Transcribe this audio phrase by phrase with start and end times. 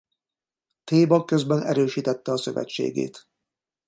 [0.85, 3.27] Théba közben erősítette a szövetségét.